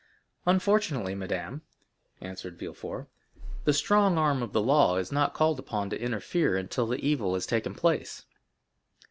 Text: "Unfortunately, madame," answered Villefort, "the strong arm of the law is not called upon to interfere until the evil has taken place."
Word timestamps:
"Unfortunately, 0.47 1.13
madame," 1.13 1.61
answered 2.21 2.57
Villefort, 2.57 3.07
"the 3.65 3.71
strong 3.71 4.17
arm 4.17 4.41
of 4.41 4.51
the 4.51 4.59
law 4.59 4.97
is 4.97 5.11
not 5.11 5.35
called 5.35 5.59
upon 5.59 5.91
to 5.91 6.01
interfere 6.03 6.57
until 6.57 6.87
the 6.87 7.05
evil 7.07 7.35
has 7.35 7.45
taken 7.45 7.75
place." 7.75 8.25